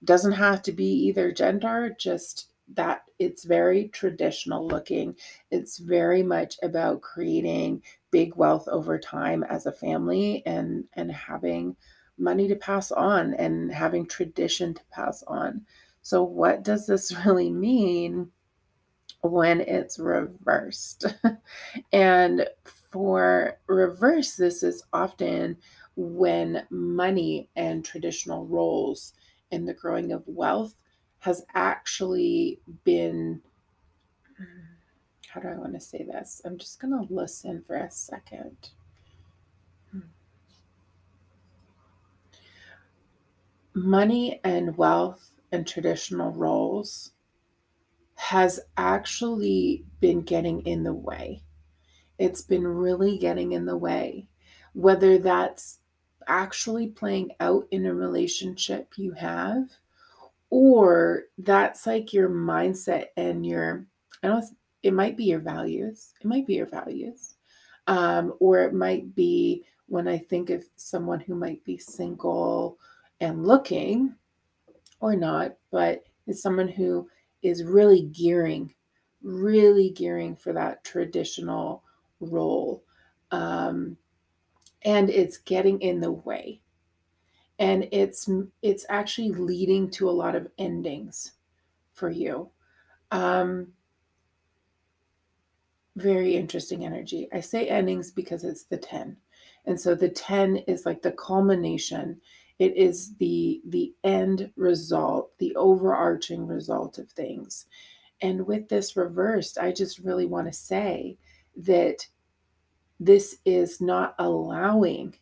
doesn't 0.04 0.32
have 0.32 0.62
to 0.62 0.72
be 0.72 0.86
either 0.86 1.32
gender, 1.32 1.94
just 1.98 2.48
that 2.74 3.02
it's 3.18 3.44
very 3.44 3.88
traditional 3.88 4.66
looking. 4.66 5.16
It's 5.50 5.78
very 5.78 6.22
much 6.22 6.56
about 6.62 7.02
creating 7.02 7.82
big 8.10 8.34
wealth 8.36 8.68
over 8.68 8.98
time 8.98 9.44
as 9.44 9.66
a 9.66 9.72
family 9.72 10.42
and 10.46 10.84
and 10.94 11.12
having 11.12 11.76
money 12.18 12.48
to 12.48 12.56
pass 12.56 12.90
on 12.90 13.34
and 13.34 13.72
having 13.72 14.06
tradition 14.06 14.74
to 14.74 14.82
pass 14.90 15.22
on. 15.24 15.62
So, 16.02 16.22
what 16.22 16.62
does 16.62 16.86
this 16.86 17.12
really 17.26 17.50
mean 17.50 18.30
when 19.22 19.60
it's 19.60 19.98
reversed? 19.98 21.06
and 21.92 22.46
for 22.64 23.58
reverse, 23.66 24.36
this 24.36 24.62
is 24.62 24.82
often 24.92 25.56
when 25.96 26.66
money 26.70 27.48
and 27.56 27.84
traditional 27.84 28.46
roles 28.46 29.14
in 29.50 29.66
the 29.66 29.74
growing 29.74 30.12
of 30.12 30.22
wealth 30.26 30.74
has 31.20 31.44
actually 31.54 32.60
been 32.84 33.42
how 35.28 35.40
do 35.40 35.48
I 35.48 35.58
want 35.58 35.74
to 35.74 35.80
say 35.80 36.04
this? 36.04 36.40
I'm 36.44 36.58
just 36.58 36.80
going 36.80 36.92
to 36.92 37.14
listen 37.14 37.62
for 37.62 37.76
a 37.76 37.90
second. 37.90 38.70
Money 43.84 44.40
and 44.42 44.76
wealth 44.76 45.30
and 45.52 45.64
traditional 45.64 46.32
roles 46.32 47.12
has 48.16 48.58
actually 48.76 49.84
been 50.00 50.22
getting 50.22 50.62
in 50.62 50.82
the 50.82 50.92
way. 50.92 51.44
It's 52.18 52.42
been 52.42 52.66
really 52.66 53.18
getting 53.18 53.52
in 53.52 53.66
the 53.66 53.76
way, 53.76 54.26
whether 54.72 55.18
that's 55.18 55.78
actually 56.26 56.88
playing 56.88 57.30
out 57.38 57.68
in 57.70 57.86
a 57.86 57.94
relationship 57.94 58.94
you 58.96 59.12
have, 59.12 59.70
or 60.50 61.26
that's 61.38 61.86
like 61.86 62.12
your 62.12 62.28
mindset 62.28 63.06
and 63.16 63.46
your, 63.46 63.86
I 64.24 64.26
don't, 64.26 64.44
it 64.82 64.92
might 64.92 65.16
be 65.16 65.24
your 65.24 65.38
values. 65.38 66.14
It 66.20 66.26
might 66.26 66.48
be 66.48 66.54
your 66.54 66.66
values. 66.66 67.36
Um, 67.86 68.34
or 68.40 68.62
it 68.62 68.74
might 68.74 69.14
be 69.14 69.64
when 69.86 70.08
I 70.08 70.18
think 70.18 70.50
of 70.50 70.64
someone 70.74 71.20
who 71.20 71.36
might 71.36 71.64
be 71.64 71.78
single 71.78 72.76
and 73.20 73.46
looking 73.46 74.14
or 75.00 75.16
not, 75.16 75.56
but 75.70 76.04
is 76.26 76.42
someone 76.42 76.68
who 76.68 77.08
is 77.42 77.64
really 77.64 78.02
gearing, 78.02 78.74
really 79.22 79.90
gearing 79.90 80.36
for 80.36 80.52
that 80.52 80.84
traditional 80.84 81.82
role. 82.20 82.82
Um, 83.30 83.96
and 84.82 85.10
it's 85.10 85.38
getting 85.38 85.80
in 85.80 86.00
the 86.00 86.12
way. 86.12 86.60
And 87.58 87.88
it's 87.90 88.28
it's 88.62 88.86
actually 88.88 89.30
leading 89.30 89.90
to 89.90 90.08
a 90.08 90.12
lot 90.12 90.36
of 90.36 90.48
endings 90.58 91.32
for 91.92 92.08
you. 92.08 92.50
Um, 93.10 93.72
very 95.96 96.36
interesting 96.36 96.84
energy. 96.84 97.28
I 97.32 97.40
say 97.40 97.66
endings 97.66 98.12
because 98.12 98.44
it's 98.44 98.64
the 98.64 98.76
10. 98.76 99.16
And 99.66 99.78
so 99.78 99.94
the 99.94 100.08
10 100.08 100.58
is 100.68 100.86
like 100.86 101.02
the 101.02 101.12
culmination. 101.12 102.20
It 102.58 102.76
is 102.76 103.14
the 103.16 103.60
the 103.66 103.94
end 104.04 104.50
result, 104.56 105.36
the 105.38 105.54
overarching 105.56 106.46
result 106.46 106.98
of 106.98 107.10
things. 107.10 107.66
And 108.20 108.46
with 108.46 108.68
this 108.68 108.96
reversed, 108.96 109.58
I 109.58 109.72
just 109.72 110.00
really 110.00 110.26
want 110.26 110.48
to 110.48 110.52
say 110.52 111.18
that 111.56 112.06
this 112.98 113.38
is 113.44 113.80
not 113.80 114.14
allowing, 114.18 115.14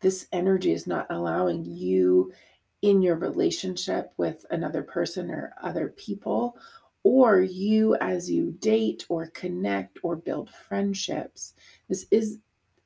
this 0.00 0.26
energy 0.32 0.72
is 0.72 0.86
not 0.86 1.06
allowing 1.10 1.64
you 1.64 2.32
in 2.80 3.02
your 3.02 3.16
relationship 3.16 4.12
with 4.16 4.46
another 4.50 4.82
person 4.82 5.30
or 5.30 5.54
other 5.62 5.88
people, 5.96 6.56
or 7.02 7.40
you 7.42 7.94
as 7.96 8.30
you 8.30 8.52
date 8.52 9.04
or 9.10 9.26
connect 9.28 9.98
or 10.02 10.16
build 10.16 10.48
friendships. 10.50 11.54
This 11.88 12.06
is 12.10 12.38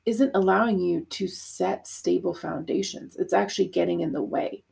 isn't 0.05 0.31
allowing 0.33 0.79
you 0.79 1.05
to 1.09 1.27
set 1.27 1.87
stable 1.87 2.33
foundations. 2.33 3.15
It's 3.17 3.33
actually 3.33 3.67
getting 3.67 3.99
in 3.99 4.11
the 4.11 4.23
way. 4.23 4.63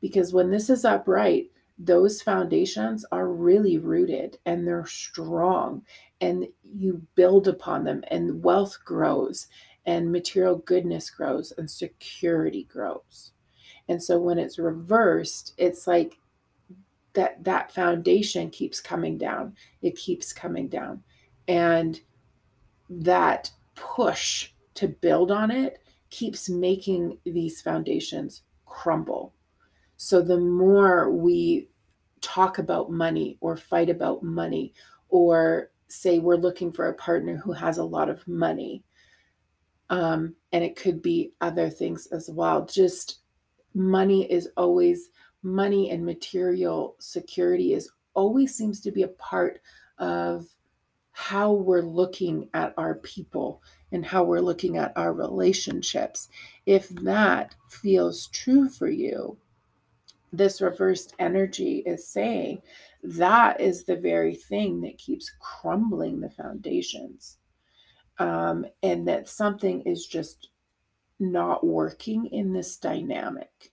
Because 0.00 0.32
when 0.32 0.50
this 0.50 0.70
is 0.70 0.84
upright, 0.84 1.50
those 1.78 2.22
foundations 2.22 3.04
are 3.12 3.28
really 3.28 3.78
rooted 3.78 4.38
and 4.46 4.66
they're 4.66 4.86
strong 4.86 5.82
and 6.20 6.46
you 6.74 7.02
build 7.14 7.46
upon 7.46 7.84
them 7.84 8.02
and 8.08 8.42
wealth 8.42 8.78
grows 8.84 9.46
and 9.84 10.10
material 10.10 10.56
goodness 10.56 11.10
grows 11.10 11.52
and 11.58 11.70
security 11.70 12.64
grows 12.64 13.32
and 13.88 14.02
so 14.02 14.18
when 14.18 14.38
it's 14.38 14.58
reversed 14.58 15.52
it's 15.58 15.86
like 15.86 16.18
that 17.12 17.42
that 17.44 17.70
foundation 17.70 18.48
keeps 18.48 18.80
coming 18.80 19.18
down 19.18 19.54
it 19.82 19.96
keeps 19.96 20.32
coming 20.32 20.68
down 20.68 21.02
and 21.46 22.00
that 22.88 23.50
push 23.74 24.50
to 24.76 24.88
build 24.88 25.30
on 25.30 25.50
it 25.50 25.78
keeps 26.10 26.48
making 26.48 27.18
these 27.24 27.60
foundations 27.60 28.42
crumble 28.64 29.34
so 29.96 30.20
the 30.20 30.38
more 30.38 31.10
we 31.10 31.68
talk 32.20 32.58
about 32.58 32.90
money 32.90 33.38
or 33.40 33.56
fight 33.56 33.88
about 33.88 34.22
money 34.22 34.74
or 35.08 35.70
say 35.88 36.18
we're 36.18 36.36
looking 36.36 36.72
for 36.72 36.88
a 36.88 36.94
partner 36.94 37.36
who 37.36 37.52
has 37.52 37.78
a 37.78 37.84
lot 37.84 38.08
of 38.08 38.26
money, 38.26 38.82
um, 39.90 40.34
and 40.52 40.64
it 40.64 40.76
could 40.76 41.00
be 41.00 41.32
other 41.40 41.70
things 41.70 42.06
as 42.08 42.28
well. 42.28 42.66
Just 42.66 43.20
money 43.74 44.30
is 44.30 44.48
always 44.56 45.10
money 45.42 45.90
and 45.90 46.04
material 46.04 46.96
security 46.98 47.72
is 47.72 47.90
always 48.14 48.54
seems 48.54 48.80
to 48.80 48.90
be 48.90 49.02
a 49.02 49.08
part 49.08 49.60
of 49.98 50.46
how 51.12 51.52
we're 51.52 51.82
looking 51.82 52.48
at 52.54 52.74
our 52.76 52.96
people 52.96 53.62
and 53.96 54.04
how 54.04 54.22
we're 54.22 54.40
looking 54.40 54.76
at 54.76 54.92
our 54.94 55.14
relationships. 55.14 56.28
If 56.66 56.90
that 56.90 57.54
feels 57.70 58.26
true 58.26 58.68
for 58.68 58.90
you, 58.90 59.38
this 60.34 60.60
reversed 60.60 61.14
energy 61.18 61.82
is 61.86 62.06
saying 62.06 62.60
that 63.02 63.58
is 63.58 63.84
the 63.84 63.96
very 63.96 64.34
thing 64.34 64.82
that 64.82 64.98
keeps 64.98 65.32
crumbling 65.40 66.20
the 66.20 66.28
foundations. 66.28 67.38
Um, 68.18 68.66
and 68.82 69.08
that 69.08 69.30
something 69.30 69.80
is 69.82 70.06
just 70.06 70.50
not 71.18 71.64
working 71.64 72.26
in 72.26 72.52
this 72.52 72.76
dynamic. 72.76 73.72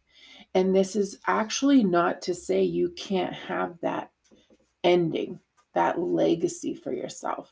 And 0.55 0.73
this 0.73 0.95
is 0.95 1.19
actually 1.27 1.83
not 1.83 2.21
to 2.21 2.33
say 2.33 2.63
you 2.63 2.91
can't 2.91 3.33
have 3.33 3.75
that 3.81 4.11
ending, 4.85 5.41
that 5.73 5.99
legacy 5.99 6.75
for 6.75 6.93
yourself. 6.93 7.51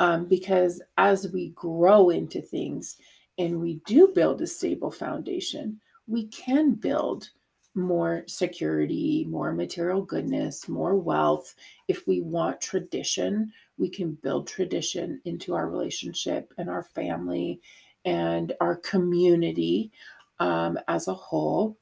Um, 0.00 0.26
because 0.26 0.80
as 0.96 1.28
we 1.32 1.50
grow 1.50 2.10
into 2.10 2.40
things 2.40 2.98
and 3.36 3.60
we 3.60 3.80
do 3.86 4.12
build 4.14 4.40
a 4.40 4.46
stable 4.46 4.90
foundation, 4.90 5.80
we 6.06 6.28
can 6.28 6.72
build 6.72 7.30
more 7.74 8.24
security, 8.26 9.26
more 9.28 9.52
material 9.52 10.02
goodness, 10.02 10.68
more 10.68 10.96
wealth. 10.96 11.54
If 11.86 12.06
we 12.06 12.20
want 12.20 12.60
tradition, 12.60 13.52
we 13.76 13.88
can 13.88 14.14
build 14.14 14.46
tradition 14.46 15.20
into 15.24 15.54
our 15.54 15.68
relationship 15.68 16.52
and 16.58 16.68
our 16.68 16.82
family 16.82 17.60
and 18.04 18.52
our 18.60 18.76
community 18.76 19.92
um, 20.40 20.78
as 20.88 21.08
a 21.08 21.14
whole. 21.14 21.76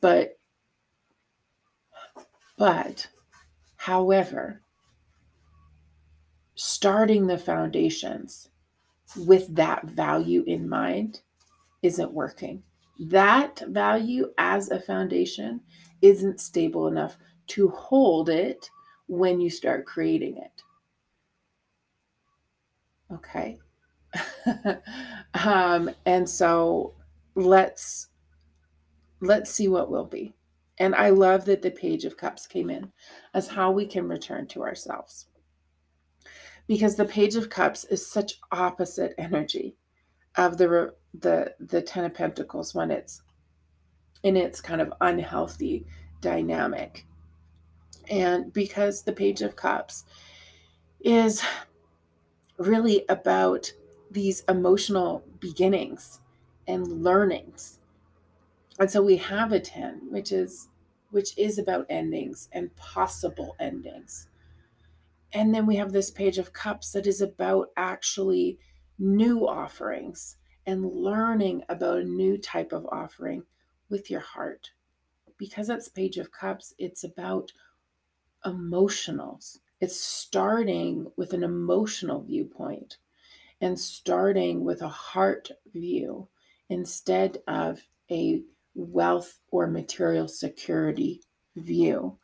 But, 0.00 0.38
but, 2.58 3.08
however, 3.76 4.60
starting 6.60 7.26
the 7.26 7.38
foundations 7.38 8.48
with 9.16 9.54
that 9.54 9.84
value 9.86 10.44
in 10.46 10.68
mind 10.68 11.20
isn't 11.82 12.12
working 12.12 12.62
that 13.00 13.60
value 13.68 14.30
as 14.36 14.70
a 14.70 14.78
foundation 14.78 15.60
isn't 16.02 16.38
stable 16.38 16.86
enough 16.86 17.16
to 17.46 17.68
hold 17.70 18.28
it 18.28 18.68
when 19.06 19.40
you 19.40 19.48
start 19.48 19.86
creating 19.86 20.36
it. 20.36 20.62
Okay. 23.12 23.58
um, 25.34 25.90
and 26.04 26.28
so 26.28 26.94
let's 27.34 28.08
let's 29.20 29.50
see 29.50 29.68
what 29.68 29.90
will 29.90 30.04
be. 30.04 30.34
And 30.78 30.94
I 30.94 31.10
love 31.10 31.46
that 31.46 31.62
the 31.62 31.70
page 31.70 32.04
of 32.04 32.16
cups 32.16 32.46
came 32.46 32.68
in 32.68 32.92
as 33.32 33.48
how 33.48 33.70
we 33.70 33.86
can 33.86 34.08
return 34.08 34.46
to 34.48 34.62
ourselves. 34.62 35.26
Because 36.70 36.94
the 36.94 37.04
page 37.04 37.34
of 37.34 37.50
cups 37.50 37.82
is 37.82 38.06
such 38.06 38.38
opposite 38.52 39.12
energy 39.18 39.74
of 40.36 40.56
the 40.56 40.94
the 41.12 41.52
the 41.58 41.82
ten 41.82 42.04
of 42.04 42.14
pentacles 42.14 42.76
when 42.76 42.92
it's 42.92 43.22
in 44.22 44.36
its 44.36 44.60
kind 44.60 44.80
of 44.80 44.92
unhealthy 45.00 45.84
dynamic. 46.20 47.08
And 48.08 48.52
because 48.52 49.02
the 49.02 49.12
page 49.12 49.42
of 49.42 49.56
cups 49.56 50.04
is 51.00 51.42
really 52.56 53.04
about 53.08 53.72
these 54.08 54.44
emotional 54.48 55.24
beginnings 55.40 56.20
and 56.68 57.02
learnings. 57.02 57.80
And 58.78 58.88
so 58.88 59.02
we 59.02 59.16
have 59.16 59.50
a 59.50 59.58
10 59.58 60.02
which 60.08 60.30
is 60.30 60.68
which 61.10 61.36
is 61.36 61.58
about 61.58 61.86
endings 61.90 62.48
and 62.52 62.76
possible 62.76 63.56
endings 63.58 64.28
and 65.32 65.54
then 65.54 65.66
we 65.66 65.76
have 65.76 65.92
this 65.92 66.10
page 66.10 66.38
of 66.38 66.52
cups 66.52 66.92
that 66.92 67.06
is 67.06 67.20
about 67.20 67.68
actually 67.76 68.58
new 68.98 69.46
offerings 69.46 70.36
and 70.66 70.84
learning 70.84 71.62
about 71.68 71.98
a 71.98 72.04
new 72.04 72.36
type 72.36 72.72
of 72.72 72.86
offering 72.92 73.42
with 73.88 74.10
your 74.10 74.20
heart. 74.20 74.70
Because 75.38 75.70
it's 75.70 75.88
Page 75.88 76.18
of 76.18 76.30
Cups, 76.30 76.74
it's 76.78 77.04
about 77.04 77.52
emotionals. 78.44 79.58
It's 79.80 80.00
starting 80.00 81.10
with 81.16 81.32
an 81.32 81.42
emotional 81.42 82.22
viewpoint 82.22 82.98
and 83.60 83.78
starting 83.78 84.64
with 84.64 84.82
a 84.82 84.88
heart 84.88 85.50
view 85.72 86.28
instead 86.68 87.38
of 87.48 87.80
a 88.10 88.42
wealth 88.74 89.38
or 89.50 89.66
material 89.66 90.28
security 90.28 91.22
view. 91.56 92.18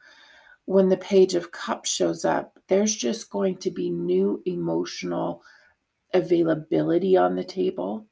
When 0.67 0.89
the 0.89 0.97
Page 0.97 1.35
of 1.35 1.53
Cups 1.53 1.89
shows 1.89 2.25
up, 2.25 2.59
there's 2.69 2.95
just 2.95 3.31
going 3.31 3.57
to 3.59 3.71
be 3.71 3.89
new 3.89 4.43
emotional 4.45 5.43
availability 6.13 7.17
on 7.17 7.37
the 7.37 7.45
table 7.45 8.07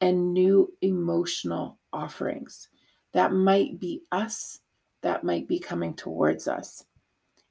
and 0.00 0.32
new 0.32 0.72
emotional 0.80 1.78
offerings. 1.92 2.68
That 3.12 3.32
might 3.32 3.80
be 3.80 4.02
us, 4.12 4.60
that 5.02 5.24
might 5.24 5.48
be 5.48 5.58
coming 5.58 5.92
towards 5.94 6.46
us. 6.46 6.84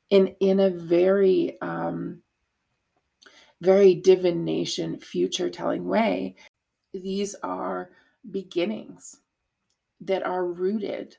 In, 0.09 0.33
in 0.39 0.61
a 0.61 0.69
very, 0.69 1.59
um, 1.61 2.21
very 3.59 3.95
divination, 3.95 4.97
future 4.99 5.49
telling 5.49 5.85
way, 5.85 6.35
these 6.93 7.35
are 7.43 7.89
beginnings 8.31 9.19
that 9.99 10.25
are 10.25 10.45
rooted 10.45 11.17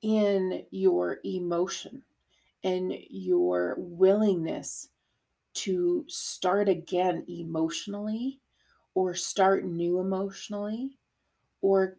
in 0.00 0.64
your 0.70 1.18
emotion 1.24 2.02
and 2.64 2.94
your 3.10 3.74
willingness 3.78 4.88
to 5.54 6.04
start 6.08 6.68
again 6.68 7.24
emotionally 7.28 8.40
or 8.94 9.14
start 9.14 9.64
new 9.64 10.00
emotionally 10.00 10.98
or 11.60 11.98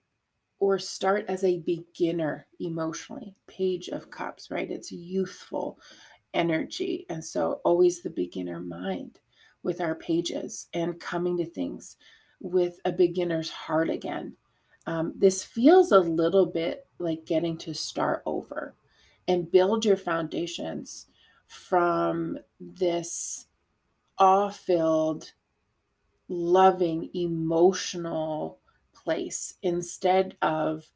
or 0.60 0.80
start 0.80 1.26
as 1.28 1.44
a 1.44 1.60
beginner 1.60 2.48
emotionally. 2.60 3.36
Page 3.48 3.90
of 3.90 4.10
cups 4.10 4.50
right? 4.50 4.72
It's 4.72 4.92
youthful 4.92 5.80
energy. 6.34 7.06
And 7.10 7.24
so 7.24 7.62
always 7.66 8.02
the 8.02 8.10
beginner 8.10 8.60
mind 8.60 9.20
with 9.62 9.82
our 9.82 9.96
pages 9.96 10.68
and 10.74 11.00
coming 11.00 11.38
to 11.38 11.46
things 11.46 11.98
with 12.40 12.80
a 12.86 12.92
beginner's 12.92 13.50
heart 13.50 13.90
again. 13.90 14.36
Um, 14.86 15.14
this 15.16 15.44
feels 15.44 15.92
a 15.92 16.00
little 16.00 16.46
bit 16.46 16.88
like 17.00 17.26
getting 17.26 17.58
to 17.60 17.74
start 17.74 18.22
over 18.26 18.76
and 19.28 19.52
build 19.52 19.86
your 19.86 19.98
foundations 19.98 21.08
from 21.48 22.38
this 22.60 23.48
awe 24.18 24.50
filled, 24.50 25.34
loving, 26.28 27.10
emotional 27.14 28.60
place 28.94 29.56
instead 29.62 30.36
of 30.42 30.90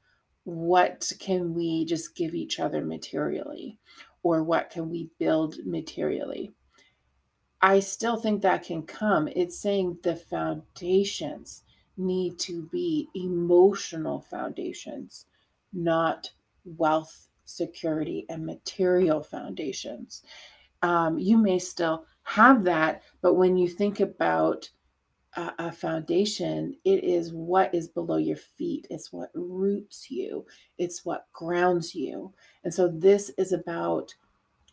what 0.43 1.11
can 1.19 1.53
we 1.53 1.85
just 1.85 2.15
give 2.15 2.33
each 2.33 2.59
other 2.59 2.83
materially 2.83 3.77
or 4.23 4.43
what 4.43 4.69
can 4.69 4.89
we 4.89 5.09
build 5.19 5.57
materially. 5.65 6.53
I 7.61 7.79
still 7.79 8.17
think 8.17 8.41
that 8.41 8.63
can 8.63 8.83
come. 8.83 9.27
It's 9.35 9.59
saying 9.59 9.99
the 10.03 10.15
foundations 10.15 11.63
need 11.97 12.37
to 12.39 12.63
be 12.71 13.09
emotional 13.15 14.21
foundations, 14.21 15.25
not 15.73 16.29
wealth, 16.63 17.26
security, 17.47 18.25
and 18.29 18.45
material 18.45 19.23
foundations. 19.23 20.23
Um, 20.83 21.17
you 21.17 21.37
may 21.37 21.57
still 21.57 22.05
have 22.23 22.63
that, 22.65 23.01
but 23.21 23.35
when 23.35 23.57
you 23.57 23.67
think 23.67 23.99
about 23.99 24.69
a, 25.35 25.53
a 25.59 25.71
foundation, 25.71 26.75
it 26.83 27.03
is 27.03 27.31
what 27.33 27.73
is 27.73 27.87
below 27.87 28.17
your 28.17 28.37
feet, 28.37 28.85
it's 28.89 29.11
what 29.11 29.31
roots 29.33 30.11
you, 30.11 30.45
it's 30.77 31.05
what 31.05 31.27
grounds 31.33 31.95
you. 31.95 32.33
And 32.63 32.73
so 32.73 32.87
this 32.87 33.31
is 33.37 33.53
about 33.53 34.13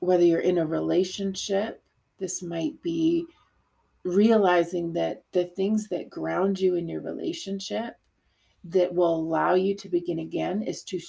whether 0.01 0.25
you're 0.25 0.41
in 0.41 0.59
a 0.59 0.67
relationship, 0.67 1.83
this 2.19 2.43
might 2.43 2.81
be 2.83 3.27
realizing 4.05 4.93
that 4.93 5.25
the 5.33 5.45
things 5.45 5.89
that 5.89 6.11
ground 6.11 6.61
you 6.61 6.75
in 6.75 6.89
your 6.89 7.01
relationship 7.01 7.95
that 8.65 8.95
will 8.95 9.15
allow 9.15 9.55
you 9.55 9.75
to 9.77 9.89
begin 9.89 10.19
again 10.19 10.63
is 10.63 10.83
to 10.83 11.01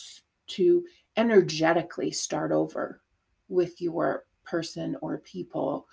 to 0.48 0.84
energetically 1.18 2.12
start 2.12 2.52
over 2.52 3.02
with 3.48 3.82
your 3.82 4.26
person 4.44 4.96
or 5.02 5.20
people 5.20 5.88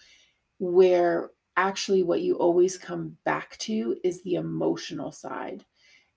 where 0.59 1.31
actually 1.57 2.03
what 2.03 2.23
you 2.23 2.37
always 2.37 2.79
come 2.79 3.17
back 3.25 3.57
to 3.59 3.97
is 4.05 4.23
the 4.23 4.35
emotional 4.35 5.13
side 5.13 5.65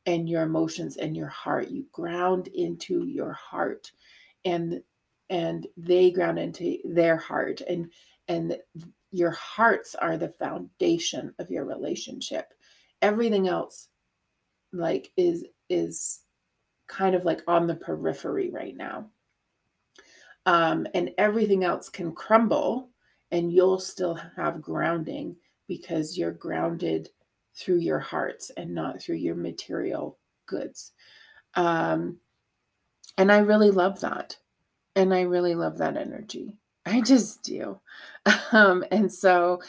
and 0.06 0.30
your 0.30 0.44
emotions 0.44 0.98
and 0.98 1.16
your 1.16 1.28
heart. 1.28 1.70
You 1.70 1.86
ground 1.92 2.48
into 2.48 3.06
your 3.06 3.34
heart 3.34 3.92
and 4.44 4.82
and 5.30 5.66
they 5.76 6.12
ground 6.12 6.38
into 6.38 6.78
their 6.86 7.18
heart 7.18 7.62
and 7.68 7.92
and 8.28 8.58
your 9.12 9.32
hearts 9.32 9.96
are 9.96 10.18
the 10.18 10.30
foundation 10.30 11.34
of 11.40 11.50
your 11.50 11.66
relationship. 11.66 12.54
Everything 13.02 13.48
else 13.48 13.88
like 14.72 15.12
is 15.18 15.46
is 15.70 16.22
kind 16.88 17.16
of 17.16 17.26
like 17.26 17.42
on 17.48 17.68
the 17.68 17.76
periphery 17.76 18.50
right 18.50 18.76
now. 18.76 19.10
Um, 20.46 20.88
and 20.94 21.12
everything 21.18 21.64
else 21.64 21.90
can 21.90 22.12
crumble 22.12 22.90
and 23.32 23.52
you'll 23.52 23.80
still 23.80 24.16
have 24.36 24.62
grounding 24.62 25.36
because 25.68 26.18
you're 26.18 26.32
grounded 26.32 27.10
through 27.56 27.78
your 27.80 28.00
hearts 28.00 28.52
and 28.58 28.74
not 28.74 29.02
through 29.02 29.16
your 29.16 29.36
material 29.36 30.18
goods. 30.46 30.92
Um, 31.56 32.18
and 33.18 33.32
i 33.32 33.38
really 33.40 33.72
love 33.72 34.00
that. 34.02 34.38
And 34.96 35.14
i 35.14 35.22
really 35.22 35.56
love 35.56 35.78
that 35.80 35.98
energy. 35.98 36.56
I 36.86 37.02
just 37.02 37.44
do. 37.44 37.80
Um, 38.52 38.86
and 38.92 39.12
so 39.12 39.62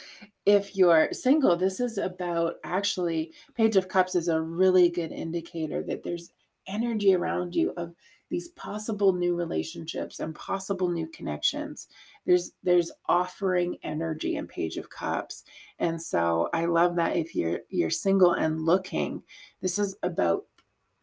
if 0.45 0.75
you're 0.75 1.11
single, 1.11 1.57
this 1.57 1.79
is 1.79 1.97
about 1.97 2.55
actually, 2.63 3.33
Page 3.53 3.75
of 3.75 3.87
Cups 3.87 4.15
is 4.15 4.29
a 4.29 4.39
really 4.39 4.89
good 4.89 5.11
indicator 5.11 5.83
that 5.83 6.03
there's 6.03 6.31
energy 6.67 7.13
around 7.13 7.55
you 7.55 7.73
of 7.77 7.93
these 8.29 8.49
possible 8.49 9.13
new 9.13 9.35
relationships 9.35 10.19
and 10.19 10.35
possible 10.35 10.89
new 10.89 11.07
connections. 11.07 11.87
There's 12.25 12.51
there's 12.63 12.91
offering 13.07 13.77
energy 13.83 14.35
in 14.35 14.47
Page 14.47 14.77
of 14.77 14.89
Cups. 14.89 15.45
And 15.79 16.01
so 16.01 16.49
I 16.53 16.65
love 16.65 16.95
that 16.97 17.15
if 17.15 17.35
you're 17.35 17.61
you're 17.69 17.89
single 17.89 18.33
and 18.33 18.65
looking, 18.65 19.23
this 19.61 19.79
is 19.79 19.95
about 20.03 20.45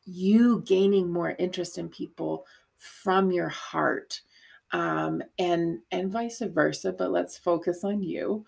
you 0.04 0.62
gaining 0.66 1.10
more 1.10 1.34
interest 1.38 1.78
in 1.78 1.88
people 1.88 2.46
from 2.76 3.32
your 3.32 3.48
heart 3.48 4.20
um, 4.72 5.22
and 5.38 5.78
and 5.90 6.12
vice 6.12 6.40
versa. 6.40 6.92
But 6.92 7.10
let's 7.10 7.38
focus 7.38 7.84
on 7.84 8.02
you 8.02 8.44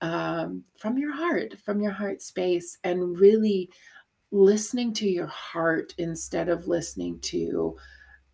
um, 0.00 0.64
from 0.76 0.98
your 0.98 1.12
heart, 1.12 1.58
from 1.64 1.80
your 1.80 1.92
heart 1.92 2.22
space, 2.22 2.78
and 2.84 3.18
really 3.18 3.70
listening 4.30 4.92
to 4.94 5.08
your 5.08 5.26
heart 5.26 5.94
instead 5.98 6.48
of 6.48 6.68
listening 6.68 7.18
to 7.20 7.76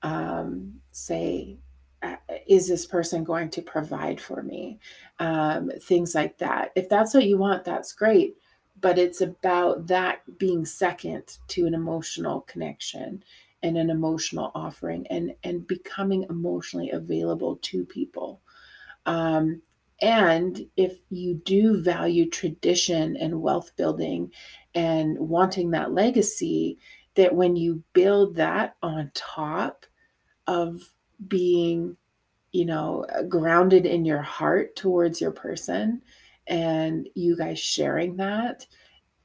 um, 0.02 0.74
say 0.92 1.58
uh, 2.02 2.16
is 2.46 2.68
this 2.68 2.84
person 2.86 3.24
going 3.24 3.48
to 3.50 3.62
provide 3.62 4.20
for 4.20 4.42
me? 4.42 4.78
Um, 5.18 5.70
things 5.82 6.14
like 6.14 6.38
that. 6.38 6.70
If 6.76 6.88
that's 6.88 7.14
what 7.14 7.24
you 7.24 7.38
want 7.38 7.64
that's 7.64 7.92
great 7.92 8.36
but 8.80 8.98
it's 8.98 9.20
about 9.20 9.86
that 9.86 10.20
being 10.38 10.64
second 10.64 11.38
to 11.48 11.66
an 11.66 11.74
emotional 11.74 12.42
connection 12.42 13.22
and 13.62 13.76
an 13.76 13.90
emotional 13.90 14.52
offering 14.54 15.06
and 15.08 15.34
and 15.44 15.66
becoming 15.66 16.26
emotionally 16.28 16.90
available 16.90 17.56
to 17.62 17.84
people. 17.84 18.40
Um, 19.06 19.62
and 20.02 20.66
if 20.76 20.98
you 21.10 21.34
do 21.44 21.80
value 21.82 22.28
tradition 22.28 23.16
and 23.16 23.40
wealth 23.40 23.72
building 23.76 24.30
and 24.74 25.18
wanting 25.18 25.70
that 25.70 25.92
legacy 25.92 26.78
that 27.14 27.34
when 27.34 27.56
you 27.56 27.82
build 27.94 28.36
that 28.36 28.76
on 28.82 29.10
top 29.14 29.86
of 30.46 30.92
being 31.28 31.96
you 32.52 32.64
know 32.64 33.06
grounded 33.28 33.86
in 33.86 34.04
your 34.04 34.22
heart 34.22 34.76
towards 34.76 35.20
your 35.20 35.32
person 35.32 36.02
and 36.46 37.08
you 37.14 37.36
guys 37.36 37.58
sharing 37.58 38.16
that 38.16 38.66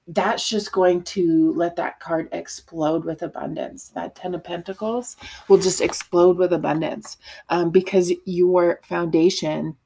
that's 0.08 0.50
just 0.50 0.72
going 0.72 1.04
to 1.04 1.54
let 1.54 1.76
that 1.76 2.00
card 2.00 2.28
explode 2.32 3.06
with 3.06 3.22
abundance. 3.22 3.90
That 3.90 4.16
Ten 4.16 4.34
of 4.34 4.44
Pentacles 4.44 5.16
will 5.48 5.60
just 5.60 5.80
explode 5.80 6.38
with 6.38 6.54
abundance 6.54 7.18
um, 7.50 7.70
because 7.70 8.12
your 8.26 8.82
foundation 8.84 9.78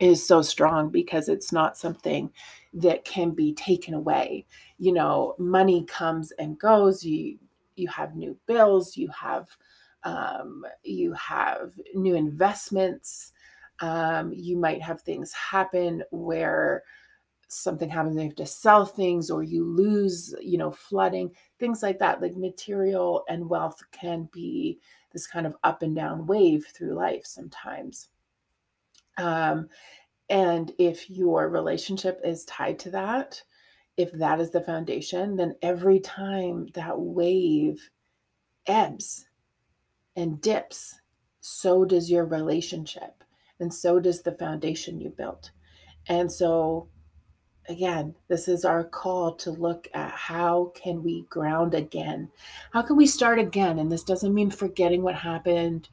is 0.00 0.26
so 0.26 0.42
strong 0.42 0.90
because 0.90 1.28
it's 1.28 1.52
not 1.52 1.76
something 1.76 2.30
that 2.74 3.04
can 3.04 3.30
be 3.30 3.54
taken 3.54 3.94
away. 3.94 4.46
You 4.78 4.92
know, 4.92 5.34
money 5.38 5.84
comes 5.84 6.32
and 6.32 6.58
goes. 6.58 7.04
You 7.04 7.38
you 7.76 7.88
have 7.88 8.16
new 8.16 8.36
bills. 8.46 8.96
You 8.96 9.08
have 9.08 9.48
um, 10.04 10.64
you 10.82 11.12
have 11.12 11.72
new 11.94 12.14
investments. 12.14 13.32
Um, 13.80 14.32
you 14.32 14.56
might 14.56 14.82
have 14.82 15.02
things 15.02 15.32
happen 15.32 16.02
where 16.10 16.82
something 17.48 17.88
happens 17.88 18.14
and 18.14 18.24
you 18.24 18.28
have 18.28 18.36
to 18.36 18.46
sell 18.46 18.84
things 18.84 19.30
or 19.30 19.42
you 19.42 19.64
lose 19.64 20.34
you 20.40 20.58
know 20.58 20.70
flooding 20.70 21.30
things 21.58 21.82
like 21.82 21.98
that 21.98 22.20
like 22.20 22.36
material 22.36 23.24
and 23.28 23.48
wealth 23.48 23.80
can 23.90 24.28
be 24.32 24.78
this 25.12 25.26
kind 25.26 25.46
of 25.46 25.56
up 25.64 25.80
and 25.80 25.96
down 25.96 26.26
wave 26.26 26.66
through 26.74 26.92
life 26.92 27.22
sometimes 27.24 28.10
um, 29.18 29.68
and 30.30 30.72
if 30.78 31.08
your 31.10 31.48
relationship 31.48 32.20
is 32.24 32.44
tied 32.44 32.78
to 32.78 32.90
that 32.90 33.42
if 33.96 34.12
that 34.12 34.40
is 34.40 34.50
the 34.50 34.60
foundation 34.60 35.36
then 35.36 35.54
every 35.62 36.00
time 36.00 36.66
that 36.74 36.98
wave 36.98 37.90
ebbs 38.66 39.26
and 40.16 40.40
dips 40.40 41.00
so 41.40 41.84
does 41.84 42.10
your 42.10 42.24
relationship 42.24 43.24
and 43.60 43.72
so 43.72 43.98
does 43.98 44.22
the 44.22 44.32
foundation 44.32 45.00
you 45.00 45.10
built. 45.10 45.50
And 46.08 46.30
so 46.30 46.88
again, 47.68 48.14
this 48.28 48.48
is 48.48 48.64
our 48.64 48.84
call 48.84 49.34
to 49.36 49.50
look 49.50 49.88
at 49.92 50.12
how 50.12 50.72
can 50.74 51.02
we 51.02 51.22
ground 51.28 51.74
again? 51.74 52.30
How 52.72 52.82
can 52.82 52.96
we 52.96 53.06
start 53.06 53.38
again? 53.38 53.78
And 53.78 53.90
this 53.90 54.04
doesn't 54.04 54.34
mean 54.34 54.50
forgetting 54.50 55.02
what 55.02 55.16
happened 55.16 55.88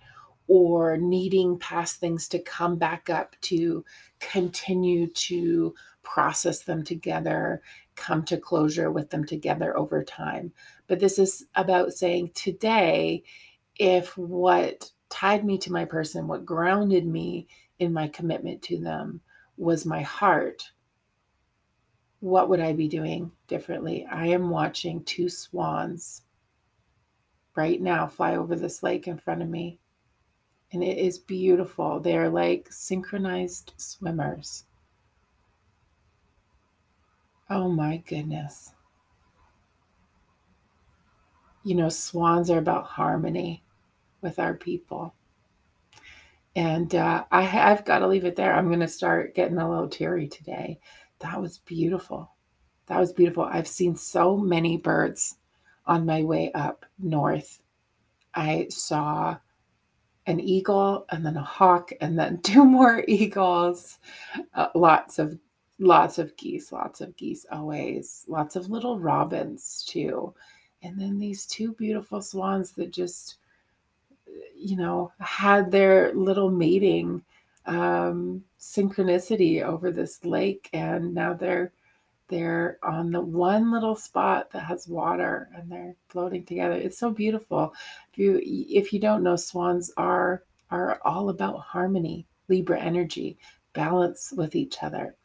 or 0.47 0.97
needing 0.97 1.57
past 1.57 1.97
things 1.97 2.27
to 2.27 2.39
come 2.39 2.77
back 2.77 3.09
up 3.09 3.35
to 3.41 3.83
continue 4.19 5.07
to 5.07 5.73
process 6.03 6.61
them 6.61 6.83
together, 6.83 7.61
come 7.95 8.23
to 8.23 8.37
closure 8.37 8.91
with 8.91 9.09
them 9.09 9.25
together 9.25 9.75
over 9.77 10.03
time. 10.03 10.51
But 10.87 10.99
this 10.99 11.17
is 11.17 11.45
about 11.55 11.93
saying 11.93 12.31
today, 12.35 13.23
if 13.77 14.17
what 14.17 14.91
tied 15.09 15.43
me 15.43 15.57
to 15.59 15.71
my 15.71 15.85
person, 15.85 16.27
what 16.27 16.45
grounded 16.45 17.05
me 17.05 17.47
in 17.79 17.91
my 17.91 18.07
commitment 18.07 18.61
to 18.63 18.79
them 18.79 19.21
was 19.57 19.85
my 19.85 20.01
heart, 20.01 20.71
what 22.19 22.49
would 22.49 22.59
I 22.59 22.73
be 22.73 22.87
doing 22.87 23.31
differently? 23.47 24.05
I 24.11 24.27
am 24.27 24.49
watching 24.49 25.03
two 25.03 25.29
swans 25.29 26.21
right 27.55 27.81
now 27.81 28.07
fly 28.07 28.35
over 28.35 28.55
this 28.55 28.83
lake 28.83 29.07
in 29.07 29.17
front 29.17 29.41
of 29.41 29.49
me. 29.49 29.79
And 30.71 30.83
it 30.83 30.97
is 30.97 31.17
beautiful. 31.17 31.99
They're 31.99 32.29
like 32.29 32.67
synchronized 32.71 33.73
swimmers. 33.77 34.65
Oh 37.49 37.69
my 37.69 37.97
goodness. 37.97 38.73
You 41.63 41.75
know, 41.75 41.89
swans 41.89 42.49
are 42.49 42.57
about 42.59 42.85
harmony 42.85 43.63
with 44.21 44.39
our 44.39 44.53
people. 44.53 45.13
And 46.55 46.93
uh, 46.95 47.25
I, 47.31 47.71
I've 47.71 47.85
got 47.85 47.99
to 47.99 48.07
leave 48.07 48.25
it 48.25 48.35
there. 48.35 48.53
I'm 48.53 48.67
going 48.67 48.79
to 48.79 48.87
start 48.87 49.35
getting 49.35 49.57
a 49.57 49.69
little 49.69 49.89
teary 49.89 50.27
today 50.27 50.79
that 51.19 51.41
was 51.41 51.59
beautiful. 51.59 52.31
That 52.87 52.99
was 52.99 53.13
beautiful. 53.13 53.43
I've 53.43 53.67
seen 53.67 53.95
so 53.95 54.37
many 54.37 54.77
birds 54.77 55.37
on 55.85 56.05
my 56.05 56.23
way 56.23 56.51
up 56.53 56.85
north. 56.99 57.61
I 58.33 58.67
saw 58.69 59.37
an 60.27 60.39
eagle 60.39 61.05
and 61.09 61.25
then 61.25 61.37
a 61.37 61.43
hawk 61.43 61.91
and 62.01 62.17
then 62.17 62.39
two 62.43 62.65
more 62.65 63.03
eagles. 63.07 63.99
Uh, 64.53 64.67
lots 64.75 65.19
of 65.19 65.37
lots 65.79 66.17
of 66.17 66.35
geese, 66.37 66.71
lots 66.71 67.01
of 67.01 67.15
geese 67.17 67.45
always. 67.51 68.25
Lots 68.27 68.55
of 68.55 68.69
little 68.69 68.99
robins 68.99 69.85
too. 69.87 70.33
And 70.83 70.99
then 70.99 71.17
these 71.17 71.45
two 71.45 71.73
beautiful 71.73 72.21
swans 72.21 72.71
that 72.73 72.91
just 72.91 73.37
you 74.55 74.77
know 74.77 75.11
had 75.19 75.71
their 75.71 76.13
little 76.13 76.49
mating 76.49 77.23
um, 77.65 78.43
synchronicity 78.59 79.63
over 79.63 79.91
this 79.91 80.23
lake, 80.23 80.69
and 80.73 81.13
now 81.13 81.33
they're 81.33 81.71
they're 82.27 82.79
on 82.81 83.11
the 83.11 83.21
one 83.21 83.71
little 83.71 83.95
spot 83.95 84.49
that 84.51 84.63
has 84.63 84.87
water 84.87 85.49
and 85.55 85.71
they're 85.71 85.95
floating 86.09 86.43
together. 86.43 86.73
It's 86.75 86.97
so 86.97 87.11
beautiful. 87.11 87.73
If 88.11 88.17
you 88.17 88.41
if 88.43 88.91
you 88.91 88.99
don't 88.99 89.23
know 89.23 89.35
swans 89.35 89.91
are 89.97 90.43
are 90.71 90.99
all 91.05 91.29
about 91.29 91.59
harmony 91.59 92.25
libra 92.47 92.79
energy 92.79 93.37
balance 93.73 94.33
with 94.35 94.55
each 94.55 94.81
other. 94.81 95.15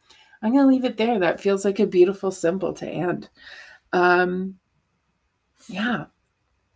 I'm 0.43 0.51
going 0.51 0.63
to 0.63 0.73
leave 0.73 0.85
it 0.85 0.97
there. 0.97 1.19
That 1.19 1.39
feels 1.39 1.65
like 1.65 1.79
a 1.79 1.87
beautiful 1.87 2.31
symbol 2.31 2.73
to 2.73 2.87
end. 2.87 3.29
Um 3.93 4.57
yeah 5.67 6.05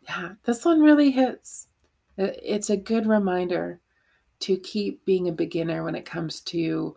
yeah 0.08 0.34
this 0.44 0.66
one 0.66 0.82
really 0.82 1.12
hits. 1.12 1.68
It's 2.18 2.70
a 2.70 2.78
good 2.78 3.06
reminder 3.06 3.80
to 4.40 4.58
keep 4.58 5.04
being 5.06 5.28
a 5.28 5.34
beginner 5.34 5.84
when 5.84 5.96
it 5.96 6.06
comes 6.06 6.42
to 6.42 6.96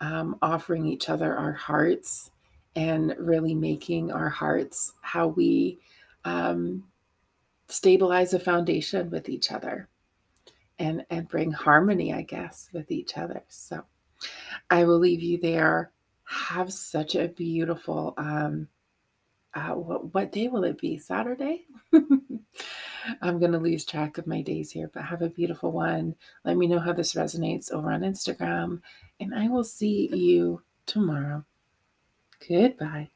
um, 0.00 0.36
offering 0.42 0.86
each 0.86 1.08
other 1.08 1.36
our 1.36 1.52
hearts 1.52 2.30
and 2.78 3.12
really 3.18 3.56
making 3.56 4.12
our 4.12 4.28
hearts 4.28 4.92
how 5.00 5.26
we 5.26 5.80
um, 6.24 6.84
stabilize 7.66 8.32
a 8.34 8.38
foundation 8.38 9.10
with 9.10 9.28
each 9.28 9.50
other 9.50 9.88
and 10.78 11.04
and 11.10 11.28
bring 11.28 11.50
harmony 11.50 12.14
i 12.14 12.22
guess 12.22 12.68
with 12.72 12.90
each 12.92 13.18
other 13.18 13.42
so 13.48 13.82
i 14.70 14.84
will 14.84 14.98
leave 14.98 15.20
you 15.20 15.36
there 15.38 15.90
have 16.24 16.72
such 16.72 17.16
a 17.16 17.26
beautiful 17.28 18.14
um 18.16 18.68
uh, 19.54 19.72
what, 19.72 20.14
what 20.14 20.30
day 20.30 20.46
will 20.46 20.62
it 20.62 20.80
be 20.80 20.96
saturday 20.96 21.64
I'm 23.22 23.38
going 23.38 23.52
to 23.52 23.58
lose 23.58 23.86
track 23.86 24.18
of 24.18 24.26
my 24.26 24.42
days 24.42 24.70
here, 24.70 24.90
but 24.92 25.02
have 25.02 25.22
a 25.22 25.30
beautiful 25.30 25.72
one. 25.72 26.14
Let 26.44 26.58
me 26.58 26.66
know 26.66 26.78
how 26.78 26.92
this 26.92 27.14
resonates 27.14 27.72
over 27.72 27.90
on 27.90 28.02
Instagram, 28.02 28.82
and 29.18 29.34
I 29.34 29.48
will 29.48 29.64
see 29.64 30.10
you 30.14 30.60
tomorrow. 30.84 31.42
Goodbye. 32.46 33.10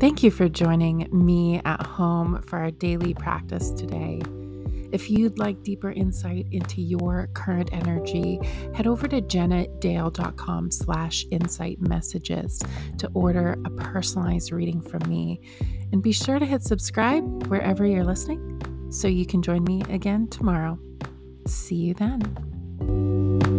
Thank 0.00 0.22
you 0.22 0.30
for 0.30 0.48
joining 0.48 1.08
me 1.10 1.60
at 1.64 1.84
home 1.84 2.40
for 2.42 2.58
our 2.58 2.70
daily 2.70 3.14
practice 3.14 3.72
today. 3.72 4.22
If 4.92 5.10
you'd 5.10 5.38
like 5.38 5.62
deeper 5.64 5.90
insight 5.90 6.46
into 6.52 6.80
your 6.80 7.28
current 7.34 7.70
energy, 7.72 8.40
head 8.74 8.86
over 8.86 9.06
to 9.08 9.20
jennadayle.com 9.20 10.70
slash 10.70 11.26
insight 11.30 11.80
messages 11.80 12.62
to 12.98 13.10
order 13.12 13.56
a 13.64 13.70
personalized 13.70 14.52
reading 14.52 14.80
from 14.80 15.06
me. 15.08 15.40
And 15.92 16.02
be 16.02 16.12
sure 16.12 16.38
to 16.38 16.46
hit 16.46 16.62
subscribe 16.62 17.48
wherever 17.48 17.84
you're 17.84 18.04
listening 18.04 18.88
so 18.90 19.08
you 19.08 19.26
can 19.26 19.42
join 19.42 19.64
me 19.64 19.82
again 19.90 20.28
tomorrow. 20.28 20.78
See 21.48 21.76
you 21.76 21.94
then. 21.94 23.57